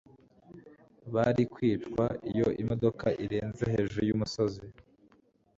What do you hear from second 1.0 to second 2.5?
bari kwicwa iyo